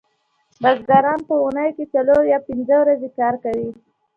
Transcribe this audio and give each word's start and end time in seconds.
بزګران 0.61 1.19
په 1.27 1.33
اونۍ 1.43 1.69
کې 1.77 1.85
څلور 1.93 2.21
یا 2.31 2.39
پنځه 2.47 2.75
ورځې 2.81 3.09
کار 3.19 3.33
کوي 3.43 3.69